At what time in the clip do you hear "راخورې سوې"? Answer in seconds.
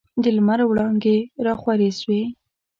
1.45-2.21